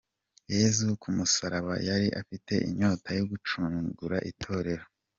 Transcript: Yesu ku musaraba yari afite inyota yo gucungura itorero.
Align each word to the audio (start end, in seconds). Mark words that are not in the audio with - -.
Yesu 0.55 0.83
ku 1.01 1.07
musaraba 1.17 1.73
yari 1.89 2.07
afite 2.21 2.53
inyota 2.69 3.09
yo 3.17 3.23
gucungura 3.31 4.17
itorero. 4.31 4.85